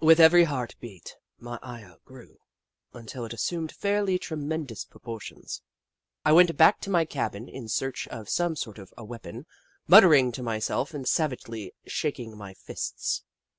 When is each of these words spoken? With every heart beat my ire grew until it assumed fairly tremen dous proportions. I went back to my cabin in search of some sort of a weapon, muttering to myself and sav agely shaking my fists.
With 0.00 0.18
every 0.18 0.44
heart 0.44 0.76
beat 0.80 1.14
my 1.38 1.58
ire 1.62 1.96
grew 2.06 2.38
until 2.94 3.26
it 3.26 3.34
assumed 3.34 3.70
fairly 3.70 4.18
tremen 4.18 4.64
dous 4.66 4.82
proportions. 4.82 5.60
I 6.24 6.32
went 6.32 6.56
back 6.56 6.80
to 6.80 6.90
my 6.90 7.04
cabin 7.04 7.50
in 7.50 7.68
search 7.68 8.08
of 8.08 8.30
some 8.30 8.56
sort 8.56 8.78
of 8.78 8.94
a 8.96 9.04
weapon, 9.04 9.44
muttering 9.86 10.32
to 10.32 10.42
myself 10.42 10.94
and 10.94 11.06
sav 11.06 11.32
agely 11.32 11.72
shaking 11.86 12.34
my 12.34 12.54
fists. 12.54 13.24